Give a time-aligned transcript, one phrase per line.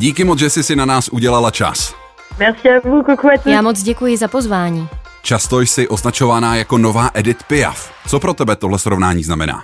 [0.00, 1.94] Díky moc, že jsi si na nás udělala čas.
[3.46, 4.88] Já moc děkuji za pozvání.
[5.22, 7.92] Často jsi označovaná jako nová Edith Piaf.
[8.08, 9.62] Co pro tebe tohle srovnání znamená?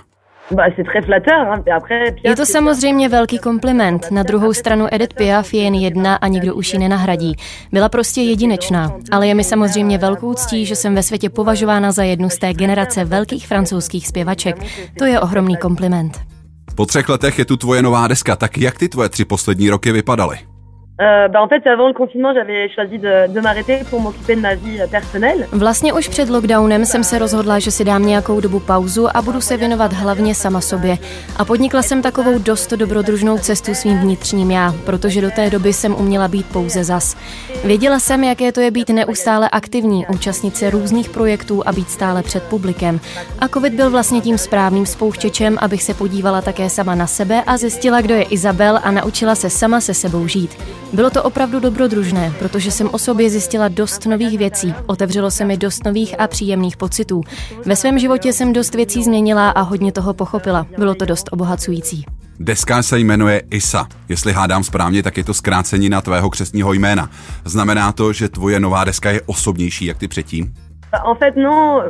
[2.23, 4.11] Je to samozřejmě velký kompliment.
[4.11, 7.35] Na druhou stranu Edith Piaf je jen jedna a nikdo už ji nenahradí.
[7.71, 12.03] Byla prostě jedinečná, ale je mi samozřejmě velkou ctí, že jsem ve světě považována za
[12.03, 14.57] jednu z té generace velkých francouzských zpěvaček.
[14.97, 16.36] To je ohromný kompliment.
[16.77, 19.91] Po třech letech je tu tvoje nová deska, tak jak ty tvoje tři poslední roky
[19.91, 20.56] vypadaly?
[20.99, 24.41] Euh, bah en fait, avant le confinement, j'avais choisi de, de m'arrêter pour m'occuper de
[24.41, 25.47] ma vie personnelle.
[25.51, 29.41] Vlastně už před lockdownem jsem se rozhodla, že si dám nějakou dobu pauzu a budu
[29.41, 30.97] se věnovat hlavně sama sobě.
[31.37, 35.95] A podnikla jsem takovou dost dobrodružnou cestu svým vnitřním já, protože do té doby jsem
[35.95, 37.17] uměla být pouze zas.
[37.63, 42.23] Věděla jsem, jaké to je být neustále aktivní, účastnit se různých projektů a být stále
[42.23, 42.99] před publikem.
[43.39, 47.57] A covid byl vlastně tím správným spouštěčem, abych se podívala také sama na sebe a
[47.57, 50.57] zjistila, kdo je Izabel a naučila se sama se sebou žít.
[50.93, 55.57] Bylo to opravdu dobrodružné, protože jsem o sobě zjistila dost nových věcí, otevřelo se mi
[55.57, 57.21] dost nových a příjemných pocitů.
[57.65, 60.67] Ve svém životě jsem dost věcí změnila a hodně toho pochopila.
[60.77, 62.05] Bylo to dost obohacující.
[62.39, 63.87] Deska se jmenuje Isa.
[64.09, 67.09] Jestli hádám správně, tak je to zkrácení na tvého křesního jména.
[67.45, 70.53] Znamená to, že tvoje nová deska je osobnější jak ty předtím?
[70.93, 71.81] En fait, non,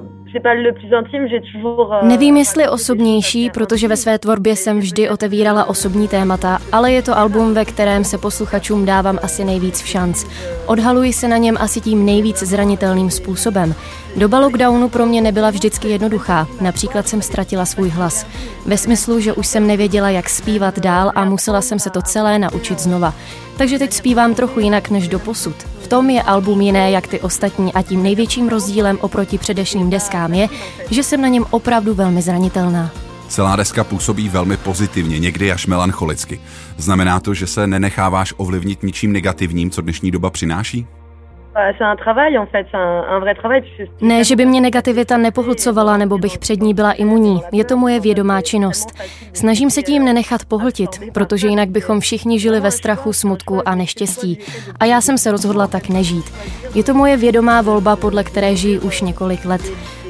[2.03, 7.17] Nevím, jestli osobnější, protože ve své tvorbě jsem vždy otevíral osobní témata, ale je to
[7.17, 10.25] album, ve kterém se posluchačům dávám asi nejvíc v šanc.
[10.65, 13.75] Odhaluji se na něm asi tím nejvíc zranitelným způsobem.
[14.15, 16.47] Doba lockdownu pro mě nebyla vždycky jednoduchá.
[16.61, 18.25] Například jsem ztratila svůj hlas.
[18.65, 22.39] Ve smyslu, že už jsem nevěděla, jak zpívat dál a musela jsem se to celé
[22.39, 23.13] naučit znova.
[23.57, 25.55] Takže teď zpívám trochu jinak než do posud.
[25.81, 30.16] V tom je album jiné jak ty ostatní a tím největším rozdílem oproti předešlým deskám
[30.25, 30.47] je,
[30.91, 32.91] že jsem na něm opravdu velmi zranitelná.
[33.27, 36.39] Celá deska působí velmi pozitivně, někdy až melancholicky.
[36.77, 40.87] Znamená to, že se nenecháváš ovlivnit ničím negativním, co dnešní doba přináší?
[44.01, 47.41] Ne, že by mě negativita nepohlcovala nebo bych před ní byla imunní.
[47.51, 48.87] Je to moje vědomá činnost.
[49.33, 54.39] Snažím se tím nenechat pohltit, protože jinak bychom všichni žili ve strachu, smutku a neštěstí.
[54.79, 56.33] A já jsem se rozhodla tak nežít.
[56.75, 59.61] Je to moje vědomá volba, podle které žiji už několik let.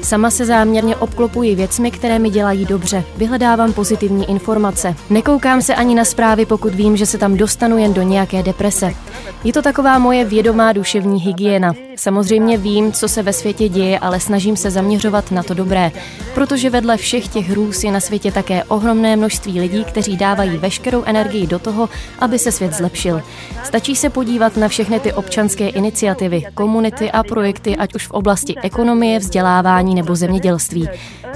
[0.02, 3.04] Sama se záměrně obklopuji věcmi, které mi dělají dobře.
[3.16, 4.94] Vyhledávám pozitivní informace.
[5.10, 8.94] Nekoukám se ani na zprávy, pokud vím, že se tam dostanu jen do nějaké deprese.
[9.44, 11.72] Je to taková moje vědomá duševní hygiena.
[11.96, 15.92] Samozřejmě vím, co se ve světě děje, ale snažím se zaměřovat na to dobré,
[16.34, 21.02] protože vedle všech těch hrůz je na světě také ohromné množství lidí, kteří dávají veškerou
[21.04, 21.88] energii do toho,
[22.18, 23.22] aby se svět zlepšil.
[23.64, 28.54] Stačí se podívat na všechny ty občanské iniciativy, komunity a projekty, ať už v oblasti
[28.62, 30.88] ekonomie, vzdělávání nebo zemědělství.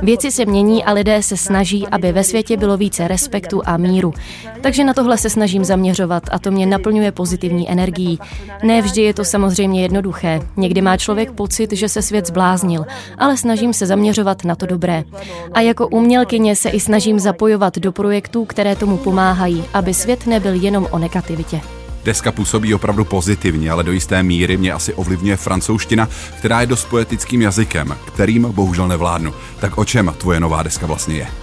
[0.03, 4.15] Věci se mění a lidé se snaží, aby ve světě bylo více respektu a míru.
[4.61, 8.19] Takže na tohle se snažím zaměřovat a to mě naplňuje pozitivní energií.
[8.63, 10.41] Ne vždy je to samozřejmě jednoduché.
[10.57, 12.85] Někdy má člověk pocit, že se svět zbláznil,
[13.19, 15.05] ale snažím se zaměřovat na to dobré.
[15.53, 20.55] A jako umělkyně se i snažím zapojovat do projektů, které tomu pomáhají, aby svět nebyl
[20.55, 21.61] jenom o negativitě.
[22.05, 26.09] Deska působí opravdu pozitivně, ale do jisté míry mě asi ovlivňuje francouzština,
[26.39, 29.35] která je dost poetickým jazykem, kterým bohužel nevládnu.
[29.61, 31.42] Tak o čem tvoje nová deska vlastně je?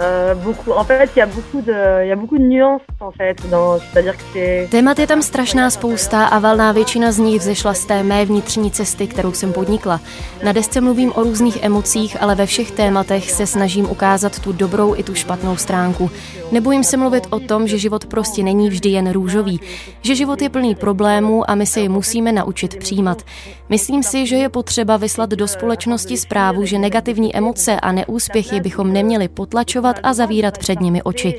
[0.00, 0.70] Euh, beaucoup.
[0.72, 3.36] En fait, il y a beaucoup de, il y a beaucoup de nuances en fait.
[3.50, 4.68] Dans, c'est-à-dire que c'est.
[4.70, 8.70] Témat je tam strašná spousta a valná většina z nich vzešla z té mé vnitřní
[8.70, 10.00] cesty, kterou jsem podnikla.
[10.44, 14.94] Na desce mluvím o různých emocích, ale ve všech tématech se snažím ukázat tu dobrou
[14.96, 16.10] i tu špatnou stránku.
[16.52, 19.60] Nebojím se mluvit o tom, že život prostě není vždy jen růžový,
[20.02, 23.22] že život je plný problémů a my se je musíme naučit přijímat.
[23.68, 28.92] Myslím si, že je potřeba vyslat do společnosti zprávu, že negativní emoce a neúspěchy bychom
[28.92, 31.34] neměli potlačovat ignorovat a zavírat před nimi oči.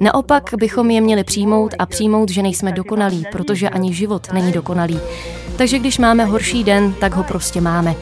[0.00, 5.00] Naopak bychom je měli přijmout a přijmout, že nejsme dokonalí, protože ani život není dokonalý.
[5.56, 7.94] Takže když máme horší den, tak ho prostě máme.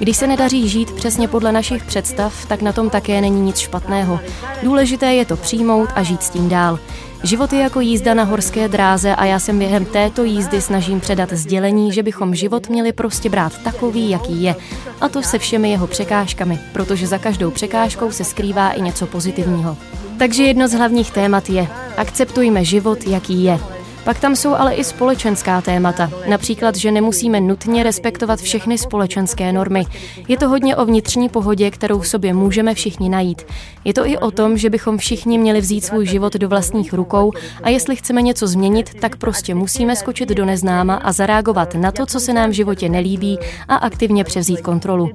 [0.00, 4.20] Když se nedaří žít přesně podle našich představ, tak na tom také není nic špatného.
[4.62, 6.78] Důležité je to přijmout a žít s tím dál.
[7.22, 11.32] Život je jako jízda na horské dráze a já se během této jízdy snažím předat
[11.32, 14.54] sdělení, že bychom život měli prostě brát takový, jaký je.
[15.00, 19.76] A to se všemi jeho překážkami, protože za každou překážkou se skrývá i něco pozitivního.
[20.18, 23.79] Takže jedno z hlavních témat je akceptujme život, jaký je.
[24.10, 29.84] Pak tam jsou ale i společenská témata, například, že nemusíme nutně respektovat všechny společenské normy.
[30.28, 33.42] Je to hodně o vnitřní pohodě, kterou v sobě můžeme všichni najít.
[33.84, 37.32] Je to i o tom, že bychom všichni měli vzít svůj život do vlastních rukou
[37.62, 42.06] a jestli chceme něco změnit, tak prostě musíme skočit do neznáma a zareagovat na to,
[42.06, 45.10] co se nám v životě nelíbí a aktivně převzít kontrolu.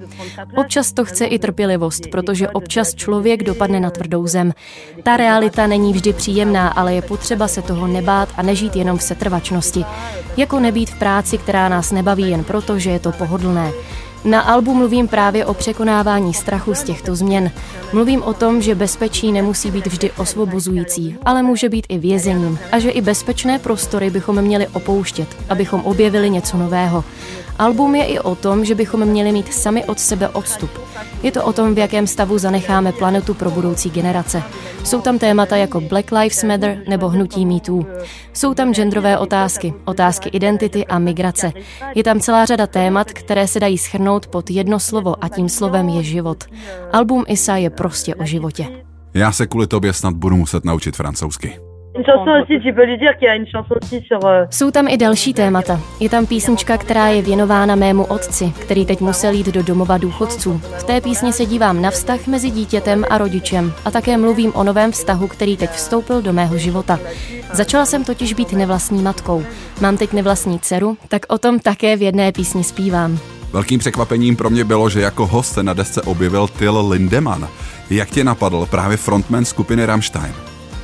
[0.56, 4.54] Občas to chce i trpělivost, protože občas člověk dopadne na tvrdou zem.
[5.04, 8.98] Ta realita není vždy příjemná, ale je potřeba se toho nebát a nežít jen jenom
[8.98, 9.86] v setrvačnosti.
[10.38, 13.72] Jako nebýt v práci, která nás nebaví jen proto, že je to pohodlné.
[14.26, 17.52] Na albu mluvím právě o překonávání strachu z těchto změn.
[17.94, 22.80] Mluvím o tom, že bezpečí nemusí být vždy osvobozující, ale může být i vězením a
[22.80, 27.04] že i bezpečné prostory bychom měli opouštět, abychom objevili něco nového.
[27.60, 30.70] Album je i o tom, že bychom měli mít sami od sebe odstup.
[31.24, 34.44] Je to o tom, v jakém stavu zanecháme planetu pro budoucí generace.
[34.84, 37.86] Jsou tam témata jako Black Lives Matter nebo hnutí MeToo.
[38.34, 41.52] Jsou tam genderové otázky, otázky identity a migrace.
[41.96, 45.90] Je tam celá řada témat, které se dají schrnout pod jedno slovo a tím slovem
[45.90, 46.44] je život.
[46.94, 48.68] Album Isa je prostě o životě.
[49.14, 51.60] Já se kvůli tobě snad budu muset naučit francouzsky.
[54.50, 55.80] Jsou tam i další témata.
[56.00, 60.62] Je tam písnička, která je věnována mému otci, který teď musel jít do domova důchodců.
[60.78, 64.64] V té písni se dívám na vztah mezi dítětem a rodičem a také mluvím o
[64.64, 67.00] novém vztahu, který teď vstoupil do mého života.
[67.54, 69.44] Začala jsem totiž být nevlastní matkou.
[69.82, 73.20] Mám teď nevlastní dceru, tak o tom také v jedné písni zpívám.
[73.56, 77.48] Velkým překvapením pro mě bylo, že jako host se na desce objevil Till Lindemann.
[77.90, 80.34] Jak tě napadl právě frontman skupiny Rammstein?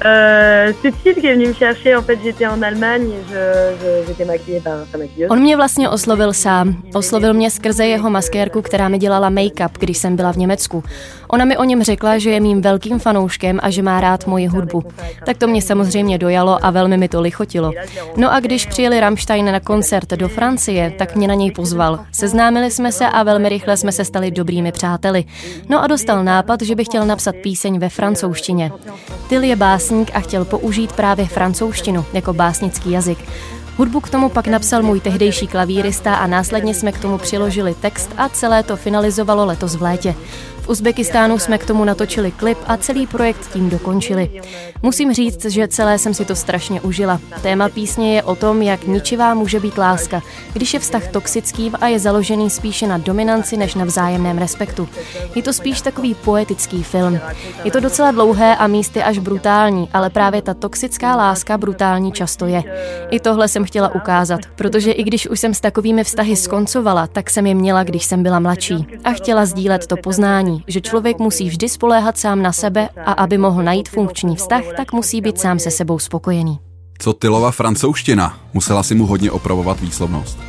[0.05, 1.97] Euh, c'est Phil qui est venu me chercher.
[1.97, 5.29] En fait, j'étais en Allemagne et je, j'étais maquillée par sa maquilleuse.
[5.29, 6.83] On mě vlastně oslovil sám.
[6.93, 10.83] Oslovil mě skrze jeho maskérku, která mi dělala make-up, když jsem byla v Německu.
[11.31, 14.47] Ona mi o něm řekla, že je mým velkým fanouškem a že má rád moji
[14.47, 14.83] hudbu.
[15.25, 17.71] Tak to mě samozřejmě dojalo a velmi mi to lichotilo.
[18.17, 21.99] No a když přijeli Rammstein na koncert do Francie, tak mě na něj pozval.
[22.11, 25.25] Seznámili jsme se a velmi rychle jsme se stali dobrými přáteli.
[25.69, 28.71] No a dostal nápad, že by chtěl napsat píseň ve francouzštině.
[29.29, 33.17] Tyl je básník a chtěl použít právě francouzštinu jako básnický jazyk.
[33.77, 38.09] Hudbu k tomu pak napsal můj tehdejší klavírista a následně jsme k tomu přiložili text
[38.17, 40.15] a celé to finalizovalo letos v létě.
[40.61, 44.41] V Uzbekistánu jsme k tomu natočili klip a celý projekt tím dokončili.
[44.81, 47.19] Musím říct, že celé jsem si to strašně užila.
[47.41, 50.21] Téma písně je o tom, jak ničivá může být láska,
[50.53, 54.89] když je vztah toxickým a je založený spíše na dominanci než na vzájemném respektu.
[55.35, 57.19] Je to spíš takový poetický film.
[57.63, 62.45] Je to docela dlouhé a místy až brutální, ale právě ta toxická láska brutální často
[62.45, 62.63] je.
[63.09, 67.29] I tohle jsem chtěla ukázat, protože i když už jsem s takovými vztahy skoncovala, tak
[67.29, 71.49] jsem je měla, když jsem byla mladší a chtěla sdílet to poznání, že člověk musí
[71.49, 75.59] vždy spoléhat sám na sebe a aby mohl najít funkční vztah, tak musí být sám
[75.59, 76.59] se sebou spokojený.
[76.99, 78.37] Co Tylova francouzština?
[78.53, 80.39] Musela si mu hodně opravovat výslovnost.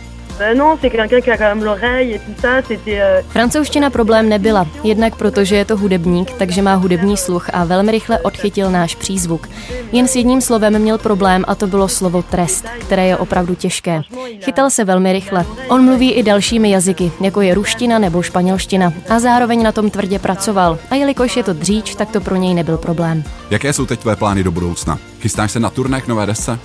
[0.54, 3.00] Non, c'est quelqu'un qui a quand même l'oreille et tout ça, c'était...
[3.00, 7.92] Euh, Francouzština problém nebyla, jednak protože je to hudebník, takže má hudební sluch a velmi
[7.92, 9.48] rychle odchytil náš přízvuk.
[9.92, 14.02] Jen s jedním slovem měl problém a to bylo slovo trest, které je opravdu těžké.
[14.40, 15.44] Chytal se velmi rychle.
[15.68, 20.18] On mluví i dalšími jazyky, jako je ruština nebo španělština a zároveň na tom tvrdě
[20.18, 20.78] pracoval.
[20.90, 23.24] A jelikož je to dříč, tak to pro něj nebyl problém.
[23.50, 24.98] Jaké jsou teď tvé plány do budoucna?
[25.20, 26.58] Chystáš se na turné k nové desce?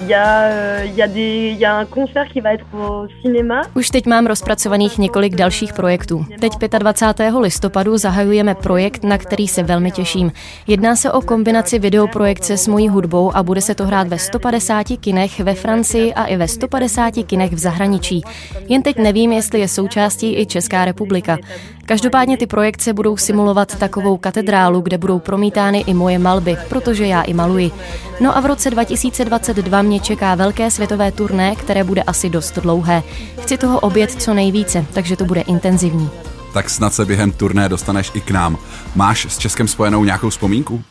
[0.00, 3.06] Il y, a, euh, y a des, y a un concert qui va être au
[3.22, 3.62] cinéma.
[3.74, 6.26] Už teď mám rozpracovaných několik dalších projektů.
[6.40, 7.34] Teď 25.
[7.40, 10.32] listopadu zahajujeme projekt, na který se velmi těším.
[10.66, 14.86] Jedná se o kombinaci videoprojekce s mojí hudbou a bude se to hrát ve 150
[15.00, 18.22] kinech ve Francii a i ve 150 kinech v zahraničí.
[18.68, 21.38] Jen teď nevím, jestli je součástí i Česká republika.
[21.86, 27.22] Každopádně ty projekce budou simulovat takovou katedrálu, kde budou promítány i moje malby, protože já
[27.22, 27.70] i maluji.
[28.20, 33.02] No a v roce 2022 mě čeká velké světové turné, které bude asi dost dlouhé.
[33.40, 36.10] Chci toho obět co nejvíce, takže to bude intenzivní.
[36.52, 38.58] Tak snad se během turné dostaneš i k nám.
[38.94, 40.84] Máš s Českem spojenou nějakou vzpomínku?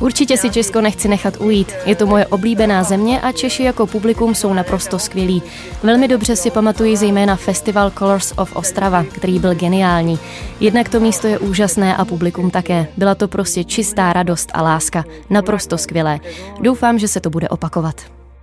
[0.00, 1.72] Určitě si Česko nechci nechat ujít.
[1.84, 5.42] Je to moje oblíbená země a Češi jako publikum jsou naprosto skvělí.
[5.82, 10.18] Velmi dobře si pamatuji zejména festival Colors of Ostrava, který byl geniální.
[10.60, 12.86] Jednak to místo je úžasné a publikum také.
[12.96, 15.04] Byla to prostě čistá radost a láska.
[15.30, 16.20] Naprosto skvělé.
[16.60, 18.00] Doufám, že se to bude opakovat.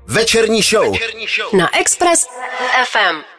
[0.07, 1.59] Večerní show, Večerní show.
[1.59, 2.27] na Express
[2.85, 3.32] FM.